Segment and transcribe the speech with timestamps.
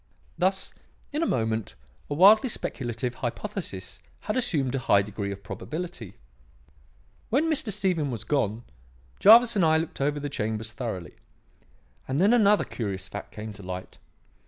[0.35, 0.73] "Thus,
[1.13, 1.75] in a moment,
[2.09, 6.15] a wildly speculative hypothesis had assumed a high degree of probability.
[7.29, 7.71] "When Mr.
[7.71, 8.63] Stephen was gone,
[9.19, 11.17] Jervis and I looked over the chambers thoroughly;
[12.07, 13.99] and then another curious fact came to light.